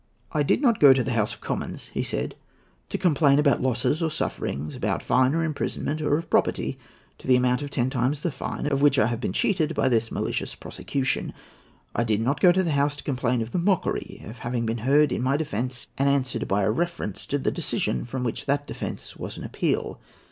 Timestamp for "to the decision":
17.27-18.03